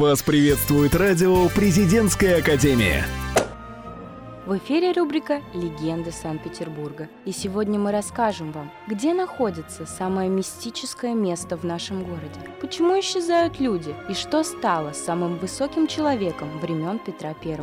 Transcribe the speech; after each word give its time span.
Вас 0.00 0.22
приветствует 0.22 0.94
радио 0.94 1.50
«Президентская 1.50 2.38
академия». 2.38 3.04
В 4.46 4.56
эфире 4.56 4.92
рубрика 4.92 5.42
«Легенды 5.52 6.10
Санкт-Петербурга». 6.10 7.10
И 7.26 7.32
сегодня 7.32 7.78
мы 7.78 7.92
расскажем 7.92 8.50
вам, 8.50 8.72
где 8.86 9.12
находится 9.12 9.84
самое 9.84 10.30
мистическое 10.30 11.12
место 11.12 11.58
в 11.58 11.64
нашем 11.64 12.02
городе, 12.04 12.40
почему 12.62 12.98
исчезают 12.98 13.60
люди 13.60 13.94
и 14.08 14.14
что 14.14 14.42
стало 14.42 14.94
самым 14.94 15.36
высоким 15.36 15.86
человеком 15.86 16.48
времен 16.60 16.98
Петра 16.98 17.36
I. 17.44 17.58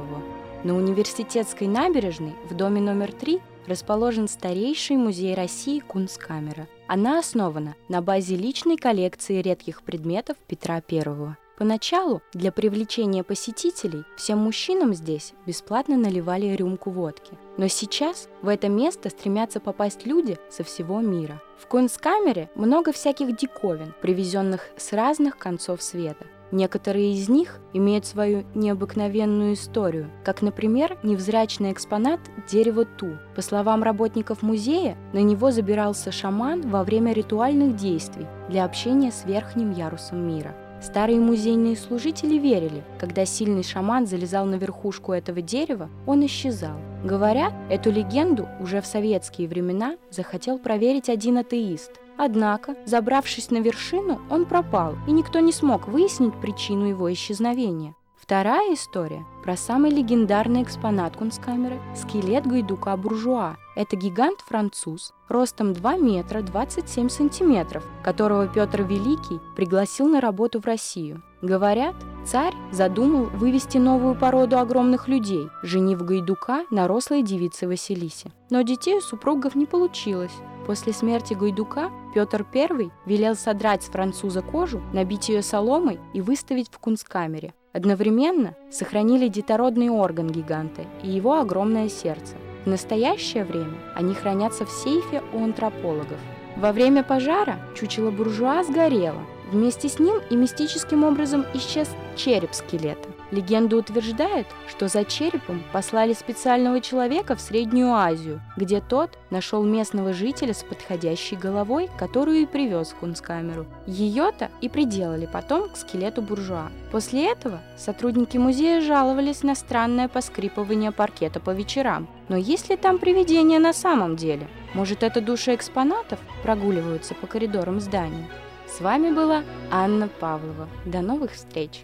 На 0.63 0.75
университетской 0.75 1.65
набережной 1.65 2.35
в 2.51 2.53
доме 2.53 2.79
номер 2.79 3.13
3 3.13 3.41
расположен 3.65 4.27
старейший 4.27 4.97
музей 4.97 5.33
России 5.33 5.79
Кунсткамера. 5.79 6.67
Она 6.85 7.17
основана 7.17 7.73
на 7.89 8.03
базе 8.03 8.35
личной 8.35 8.77
коллекции 8.77 9.41
редких 9.41 9.81
предметов 9.81 10.37
Петра 10.47 10.83
I. 10.87 11.35
Поначалу 11.57 12.21
для 12.33 12.51
привлечения 12.51 13.23
посетителей 13.23 14.03
всем 14.15 14.37
мужчинам 14.37 14.93
здесь 14.93 15.33
бесплатно 15.47 15.97
наливали 15.97 16.55
рюмку 16.55 16.91
водки. 16.91 17.33
Но 17.57 17.67
сейчас 17.67 18.29
в 18.43 18.47
это 18.47 18.69
место 18.69 19.09
стремятся 19.09 19.59
попасть 19.59 20.05
люди 20.05 20.37
со 20.51 20.63
всего 20.63 20.99
мира. 21.01 21.41
В 21.57 21.65
Кунсткамере 21.65 22.51
много 22.53 22.91
всяких 22.91 23.35
диковин, 23.35 23.95
привезенных 24.03 24.69
с 24.77 24.93
разных 24.93 25.39
концов 25.39 25.81
света. 25.81 26.27
Некоторые 26.51 27.13
из 27.13 27.27
них 27.27 27.59
имеют 27.73 28.05
свою 28.05 28.45
необыкновенную 28.53 29.55
историю, 29.55 30.09
как, 30.23 30.43
например, 30.43 30.97
невзрачный 31.01 31.71
экспонат 31.71 32.19
дерева 32.49 32.85
ту. 32.85 33.17
По 33.35 33.41
словам 33.41 33.81
работников 33.81 34.43
музея, 34.43 34.95
на 35.11 35.23
него 35.23 35.49
забирался 35.49 36.11
шаман 36.11 36.61
во 36.69 36.83
время 36.83 37.13
ритуальных 37.13 37.75
действий 37.75 38.27
для 38.47 38.63
общения 38.63 39.11
с 39.11 39.25
верхним 39.25 39.71
ярусом 39.71 40.25
мира. 40.25 40.55
Старые 40.81 41.19
музейные 41.19 41.75
служители 41.75 42.37
верили, 42.37 42.83
когда 42.99 43.25
сильный 43.25 43.63
шаман 43.63 44.05
залезал 44.05 44.45
на 44.45 44.55
верхушку 44.55 45.11
этого 45.11 45.41
дерева, 45.41 45.89
он 46.05 46.25
исчезал. 46.25 46.77
Говорят, 47.03 47.53
эту 47.69 47.91
легенду 47.91 48.47
уже 48.59 48.81
в 48.81 48.85
советские 48.85 49.47
времена 49.47 49.97
захотел 50.11 50.59
проверить 50.59 51.09
один 51.09 51.39
атеист. 51.39 51.91
Однако, 52.17 52.75
забравшись 52.85 53.51
на 53.51 53.57
вершину, 53.57 54.19
он 54.29 54.45
пропал, 54.45 54.95
и 55.07 55.11
никто 55.11 55.39
не 55.39 55.51
смог 55.51 55.87
выяснить 55.87 56.39
причину 56.41 56.85
его 56.85 57.11
исчезновения. 57.11 57.95
Вторая 58.19 58.73
история 58.73 59.25
про 59.47 59.55
самый 59.55 59.91
легендарный 59.91 60.61
экспонат 60.61 61.15
Кунсткамеры– 61.15 61.79
скелет 61.95 62.45
Гайдука-буржуа. 62.45 63.55
Это 63.77 63.95
гигант-француз, 63.95 65.13
ростом 65.29 65.71
2 65.71 65.95
метра 65.95 66.41
27 66.41 67.07
сантиметров, 67.07 67.87
которого 68.03 68.49
Петр 68.49 68.81
Великий 68.81 69.39
пригласил 69.55 70.09
на 70.09 70.19
работу 70.19 70.59
в 70.59 70.65
Россию. 70.65 71.23
Говорят, 71.41 71.95
царь 72.25 72.55
задумал 72.73 73.27
вывести 73.27 73.77
новую 73.77 74.15
породу 74.15 74.59
огромных 74.59 75.07
людей, 75.07 75.47
женив 75.63 76.01
Гайдука 76.01 76.65
на 76.69 76.85
рослой 76.89 77.21
девице 77.23 77.69
Василисе. 77.69 78.33
Но 78.49 78.63
детей 78.63 78.97
у 78.97 79.01
супругов 79.01 79.55
не 79.55 79.65
получилось. 79.65 80.33
После 80.65 80.91
смерти 80.91 81.33
Гайдука 81.33 81.89
Петр 82.13 82.45
I 82.53 82.91
велел 83.05 83.35
содрать 83.35 83.83
с 83.83 83.85
француза 83.85 84.41
кожу, 84.41 84.81
набить 84.91 85.29
ее 85.29 85.41
соломой 85.41 86.01
и 86.13 86.19
выставить 86.19 86.69
в 86.69 86.79
кунсткамере. 86.79 87.53
Одновременно 87.77 88.55
сохранили 88.71 89.27
детородный 89.27 89.89
орган 89.89 90.31
гиганта 90.31 90.81
и 91.03 91.09
его 91.11 91.39
огромное 91.39 91.89
сердце. 91.89 92.33
В 92.65 92.69
настоящее 92.69 93.45
время 93.45 93.77
они 93.93 94.15
хранятся 94.15 94.65
в 94.65 94.71
сейфе 94.71 95.21
у 95.31 95.43
антропологов. 95.43 96.17
Во 96.55 96.71
время 96.71 97.03
пожара 97.03 97.59
чучело 97.75 98.09
буржуа 98.09 98.63
сгорело. 98.63 99.21
Вместе 99.51 99.89
с 99.89 99.99
ним 99.99 100.15
и 100.31 100.35
мистическим 100.35 101.03
образом 101.03 101.45
исчез 101.53 101.87
череп 102.15 102.55
скелета. 102.55 103.09
Легенда 103.31 103.75
утверждает, 103.75 104.47
что 104.69 104.87
за 104.87 105.03
черепом 105.03 105.61
послали 105.73 106.13
специального 106.13 106.79
человека 106.79 107.35
в 107.35 107.41
Среднюю 107.41 107.93
Азию, 107.93 108.41
где 108.55 108.79
тот 108.79 109.17
нашел 109.29 109.63
местного 109.63 110.13
жителя 110.13 110.53
с 110.53 110.63
подходящей 110.63 111.35
головой, 111.35 111.89
которую 111.97 112.37
и 112.37 112.45
привез 112.45 112.89
в 112.89 112.95
Кунсткамеру. 112.95 113.65
Ее-то 113.85 114.49
и 114.61 114.69
приделали 114.69 115.25
потом 115.31 115.69
к 115.69 115.75
скелету 115.75 116.21
буржуа. 116.21 116.71
После 116.91 117.29
этого 117.29 117.59
сотрудники 117.75 118.37
музея 118.37 118.81
жаловались 118.81 119.43
на 119.43 119.55
странное 119.55 120.07
поскрипывание 120.07 120.91
паркета 120.91 121.39
по 121.41 121.51
вечерам. 121.51 122.07
Но 122.29 122.37
есть 122.37 122.69
ли 122.69 122.77
там 122.77 122.97
привидения 122.97 123.59
на 123.59 123.73
самом 123.73 124.15
деле? 124.15 124.47
Может, 124.73 125.03
это 125.03 125.21
души 125.21 125.55
экспонатов 125.55 126.19
прогуливаются 126.43 127.13
по 127.13 127.27
коридорам 127.27 127.81
здания? 127.81 128.27
С 128.67 128.81
вами 128.81 129.11
была 129.11 129.43
Анна 129.71 130.07
Павлова. 130.07 130.67
До 130.85 131.01
новых 131.01 131.33
встреч! 131.33 131.83